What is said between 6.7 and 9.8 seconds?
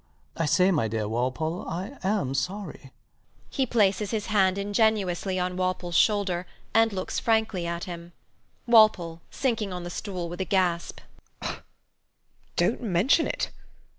and looks frankly at him]. WALPOLE [sinking